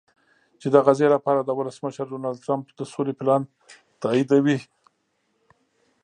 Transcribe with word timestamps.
چې 0.59 0.67
د 0.73 0.75
غزې 0.85 1.07
لپاره 1.15 1.39
د 1.43 1.49
ولسمشر 1.59 2.05
ډونالډټرمپ 2.11 2.65
د 2.77 2.79
سولې 2.93 3.13
پلان 3.19 3.41
تاییدوي 4.03 4.57